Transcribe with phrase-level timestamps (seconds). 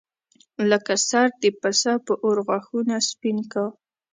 [0.69, 3.65] لکه سر د پسه په اور غاښونه سپین کا.